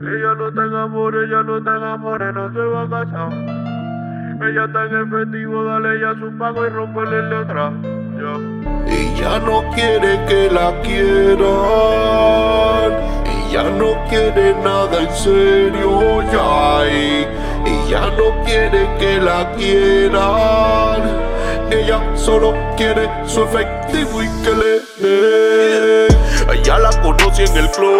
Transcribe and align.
Ella 0.00 0.32
no 0.36 0.46
en 0.46 0.76
amor, 0.76 1.12
ella 1.16 1.42
no 1.42 1.56
en 1.58 1.66
amor, 1.66 2.22
no 2.32 2.52
se 2.52 2.60
va 2.60 2.82
a 2.82 2.88
casar. 2.88 3.32
Ella 3.32 4.64
está 4.66 4.84
en 4.84 4.94
efectivo, 5.08 5.64
dale 5.64 5.98
ya 6.00 6.14
su 6.20 6.38
pago 6.38 6.64
y 6.64 6.68
romperle 6.68 7.18
el. 7.18 7.30
Ya. 8.14 8.34
Ella 8.86 9.40
no 9.40 9.68
quiere 9.74 10.24
que 10.28 10.50
la 10.52 10.80
quieran. 10.82 11.48
Ella 13.26 13.64
no 13.76 14.04
quiere 14.08 14.54
nada 14.62 15.02
en 15.02 15.10
serio, 15.10 16.22
ya. 16.30 16.86
Ella 16.86 18.12
no 18.16 18.44
quiere 18.44 18.88
que 19.00 19.18
la 19.18 19.50
quieran. 19.56 21.02
Ella 21.72 22.00
solo 22.14 22.54
quiere 22.76 23.10
su 23.26 23.42
efectivo 23.42 24.22
y 24.22 24.28
que 24.44 24.54
le 24.54 24.80
dé. 25.00 26.06
Ella 26.52 26.78
la 26.78 26.90
conocí 27.02 27.42
en 27.42 27.56
el 27.56 27.68
club, 27.72 27.98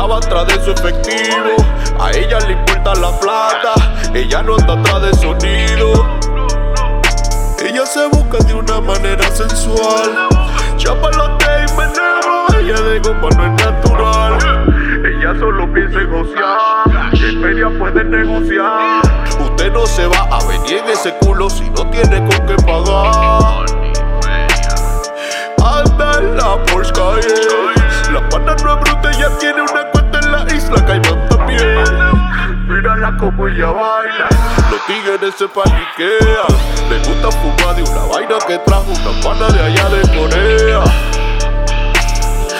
andaba 0.00 0.16
atrás 0.16 0.46
de 0.46 0.64
su 0.64 0.70
efectivo. 0.70 1.56
A 2.00 2.10
ella 2.12 2.38
le 2.40 2.52
importa 2.52 2.94
la 2.94 3.10
plata, 3.20 3.74
ella 4.14 4.42
no 4.42 4.54
anda 4.56 4.72
atrás 4.72 5.02
de 5.02 5.14
sonido. 5.14 6.06
Ella 7.62 7.84
se 7.84 8.08
busca 8.08 8.38
de 8.46 8.54
una 8.54 8.80
manera 8.80 9.30
sensual. 9.30 10.28
Chapalote 10.78 11.44
y 11.44 11.76
meneo, 11.76 12.46
ella 12.58 12.80
de 12.80 12.98
goma 13.00 13.28
no 13.36 13.44
es 13.44 13.62
natural. 13.62 14.38
Ella 15.04 15.38
solo 15.38 15.70
piensa 15.70 16.00
en 16.00 16.10
josear, 16.10 17.12
en 17.12 17.42
feria 17.42 17.70
puede 17.78 18.02
negociar. 18.04 19.02
Usted 19.38 19.72
no 19.72 19.86
se 19.86 20.06
va 20.06 20.28
a 20.30 20.42
venir 20.46 20.78
en 20.78 20.90
ese 20.90 21.14
culo 21.20 21.50
si 21.50 21.68
no 21.70 21.86
tiene 21.90 22.26
con 22.26 22.46
qué 22.46 22.56
pagar. 22.64 23.79
Los 33.52 34.86
tigres 34.86 35.34
se 35.36 35.48
paniquean. 35.48 36.46
Le 36.88 36.98
gusta 36.98 37.30
fumar 37.32 37.74
de 37.74 37.82
una 37.82 38.04
vaina 38.06 38.38
que 38.46 38.58
trajo 38.58 38.92
una 38.92 39.20
pana 39.22 39.48
de 39.48 39.60
allá 39.60 39.88
de 39.88 40.02
Corea. 40.16 40.84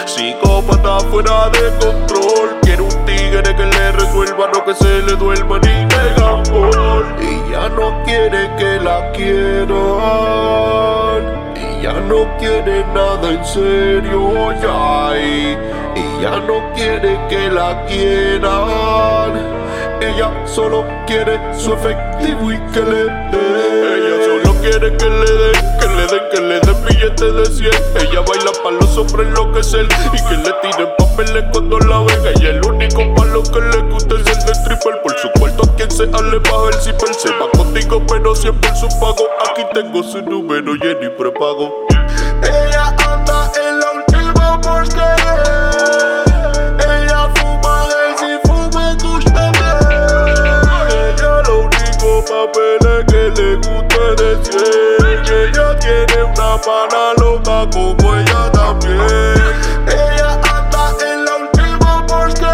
Psicópata 0.05 0.99
fuera 1.09 1.49
de 1.49 1.69
control. 1.79 2.59
Quiere 2.63 2.81
un 2.81 3.05
tigre 3.05 3.55
que 3.55 3.65
le 3.65 3.91
resuelva, 3.93 4.49
no 4.53 4.65
que 4.65 4.73
se 4.75 5.01
le 5.03 5.15
duerma 5.15 5.59
ni 5.59 5.87
que 5.87 6.21
amor. 6.21 7.05
Ella 7.21 7.69
no 7.69 8.03
quiere 8.03 8.53
que 8.57 8.79
la 8.81 9.11
quieran. 9.13 9.71
Ella 11.55 11.93
no 12.01 12.37
quiere 12.37 12.85
nada 12.93 13.29
en 13.29 13.45
serio, 13.45 14.51
ya. 14.61 15.15
Ella 15.15 16.39
no 16.45 16.73
quiere 16.75 17.17
que 17.29 17.49
la 17.49 17.85
quieran. 17.85 18.80
Ella 20.01 20.31
solo 20.47 20.83
quiere 21.05 21.39
su 21.55 21.73
efectivo 21.73 22.51
y 22.51 22.57
que 22.71 22.81
le 22.81 23.03
den. 23.03 23.31
Ella 23.93 24.25
solo 24.25 24.59
quiere 24.59 24.97
que 24.97 25.05
le 25.05 25.31
den, 25.31 25.53
que 25.79 25.87
le 25.87 26.07
den, 26.07 26.21
que 26.31 26.41
le 26.41 26.59
den 26.59 26.85
billetes 26.85 27.35
de 27.35 27.45
100. 27.45 27.71
Ella 27.99 28.21
baila 28.21 28.51
pa' 28.63 28.71
los 28.71 28.97
hombres 28.97 29.27
enloquecer 29.27 29.85
y 29.85 30.23
que 30.27 30.37
le 30.37 30.51
tiren 30.61 30.89
papeles 30.97 31.45
cuando 31.53 31.77
la 31.79 31.99
ven. 31.99 32.19
Ella 32.35 32.49
el 32.49 32.65
único 32.65 33.13
palo 33.13 33.43
que 33.43 33.61
le 33.61 33.91
gusta 33.91 34.15
es 34.15 34.27
el 34.27 34.45
de 34.45 34.53
triple. 34.65 34.97
Por 35.03 35.17
su 35.19 35.29
cuarto 35.39 35.63
a 35.63 35.75
quien 35.75 35.91
sea 35.91 36.07
le 36.07 36.39
baja 36.39 36.69
el 36.69 36.81
zipper. 36.81 37.13
Se 37.13 37.29
va 37.29 37.49
contigo 37.55 38.01
pero 38.07 38.35
siempre 38.35 38.75
su 38.75 38.87
pago. 38.99 39.29
Aquí 39.51 39.63
tengo 39.73 40.01
su 40.01 40.19
número 40.23 40.75
y 40.75 40.79
ni 40.99 41.09
prepago. 41.09 41.80
Es 53.41 54.17
decir 54.17 55.31
Ella 55.31 55.75
tiene 55.79 56.23
una 56.23 56.57
pana 56.61 57.13
loca 57.17 57.67
como 57.71 58.15
ella 58.15 58.51
también. 58.51 58.99
Ella 59.87 60.33
anda 60.33 60.83
en 61.01 61.25
la 61.25 61.35
última 61.37 62.05
Porsche 62.05 62.45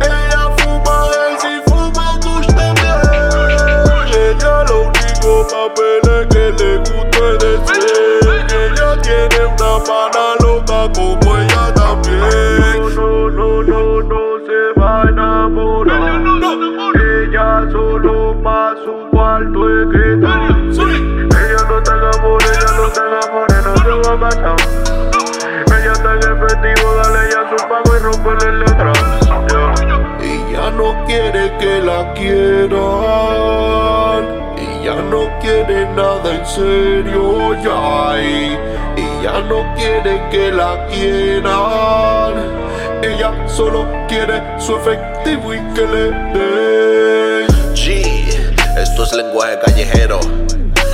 Ella 0.00 0.42
fuma 0.58 0.96
Haze 1.04 1.56
y 1.56 1.70
fuma 1.70 2.18
Kush 2.20 2.46
también. 2.54 3.00
Ella 4.14 4.64
lo 4.64 4.82
único 4.82 5.46
papel 5.48 6.28
que 6.28 6.44
le 6.58 6.78
gusta 6.78 7.20
es 7.32 7.38
decir. 7.38 8.20
Ella 8.50 8.90
tiene 9.02 9.46
una 9.46 9.72
pana 9.84 10.24
loca 10.40 10.92
como 10.94 11.36
ella 11.36 11.74
también. 11.74 12.94
No, 12.94 13.30
no, 13.30 13.62
no, 13.62 14.02
no 14.02 14.20
se 14.46 14.80
va 14.80 15.02
a 15.02 15.08
enamorar. 15.08 16.22
Ella 16.94 17.68
solo 17.72 18.36
pa' 18.42 18.74
su 18.84 19.07
a 24.08 24.30
casar. 24.30 24.56
Ella 25.66 25.92
está 25.92 26.12
en 26.14 26.18
efectivo, 26.18 26.94
dale 26.96 27.30
ya 27.30 27.40
su 27.50 27.56
pago 27.68 27.90
y 27.94 27.98
romperle 27.98 28.48
el 28.48 28.58
de 28.64 28.70
atrás. 28.72 28.98
Ya. 29.48 29.62
Ella 30.22 30.70
no 30.70 31.04
quiere 31.04 31.56
que 31.58 31.80
la 31.80 32.14
quieran. 32.14 32.78
Ella 34.56 34.94
no 35.10 35.28
quiere 35.40 35.86
nada 35.94 36.34
en 36.34 36.46
serio, 36.46 37.54
ya. 37.62 38.18
Ella 38.96 39.40
no 39.46 39.74
quiere 39.76 40.22
que 40.30 40.52
la 40.52 40.86
quieran. 40.86 42.34
Ella 43.02 43.46
solo 43.46 43.86
quiere 44.08 44.42
su 44.58 44.76
efectivo 44.76 45.52
y 45.52 45.58
que 45.74 45.86
le 45.86 46.10
den. 46.32 47.48
G, 47.74 48.02
esto 48.78 49.04
es 49.04 49.12
lenguaje 49.12 49.58
callejero. 49.64 50.18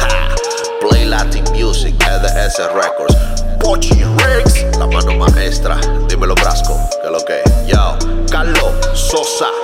Ha, 0.01 0.35
Play 0.81 1.05
Latin 1.07 1.44
Music, 1.55 1.95
EDS 2.03 2.59
Records. 2.75 3.15
Pochi 3.61 4.05
Rex, 4.19 4.77
la 4.79 4.87
mano 4.87 5.17
maestra. 5.17 5.79
Dímelo, 6.09 6.35
Brasco, 6.35 6.77
que 7.01 7.11
lo 7.11 7.25
que. 7.25 7.43
Yo, 7.67 7.97
Carlos 8.29 8.75
Sosa. 8.93 9.64